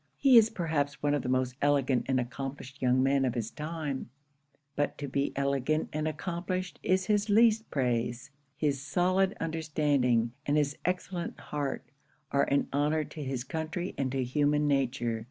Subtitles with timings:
[0.17, 4.09] He is perhaps one of the most elegant and accomplished young men of his time;
[4.75, 10.75] but to be elegant and accomplished is his least praise His solid understanding, and his
[10.85, 11.83] excellent heart,
[12.31, 15.19] are an honour to his country and to human nature.